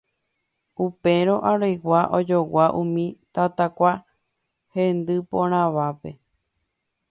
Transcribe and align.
Upérõ 0.85 1.35
Aregua 1.49 1.99
ojogua 2.19 2.65
umi 2.81 3.05
tatakua 3.39 3.93
hendy 4.79 5.21
porãvape. 5.29 6.17